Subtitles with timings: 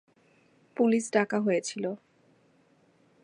[0.77, 1.85] Police ডাকা হয়েছিল।